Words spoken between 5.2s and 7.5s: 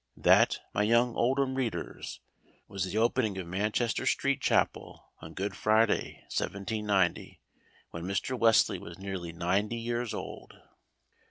Good Friday, 1790,